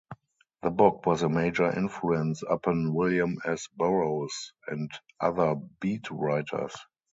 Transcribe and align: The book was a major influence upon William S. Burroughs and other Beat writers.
The 0.63 0.71
book 0.71 1.05
was 1.05 1.21
a 1.21 1.29
major 1.29 1.71
influence 1.71 2.41
upon 2.41 2.91
William 2.95 3.37
S. 3.45 3.67
Burroughs 3.67 4.51
and 4.67 4.89
other 5.19 5.53
Beat 5.79 6.09
writers. 6.09 6.73